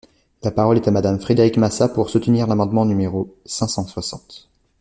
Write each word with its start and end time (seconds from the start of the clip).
La 0.41 0.49
parole 0.49 0.77
est 0.77 0.87
à 0.87 0.89
Madame 0.89 1.19
Frédérique 1.19 1.57
Massat, 1.57 1.89
pour 1.89 2.09
soutenir 2.09 2.47
l’amendement 2.47 2.85
numéro 2.85 3.35
cinq 3.45 3.67
cent 3.67 3.85
soixante. 3.85 4.49